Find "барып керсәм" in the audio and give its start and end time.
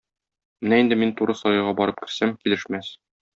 1.83-2.35